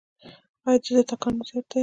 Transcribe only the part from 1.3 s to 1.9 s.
مو زیات دی؟